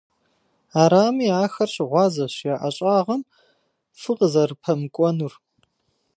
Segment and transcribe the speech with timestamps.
[0.81, 3.21] Арами, ахэр щыгъуазэщ я ӏэщӏагъэм
[3.99, 5.33] фӏы къызэрыпэмыкӏуэнур.